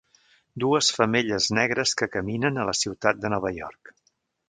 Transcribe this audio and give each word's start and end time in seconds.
Dues 0.63 0.89
femelles 0.99 1.51
negres 1.59 1.95
que 2.01 2.09
caminen 2.17 2.59
a 2.63 2.67
la 2.73 2.77
ciutat 2.83 3.25
de 3.27 3.37
Nova 3.37 3.57
York. 3.63 3.97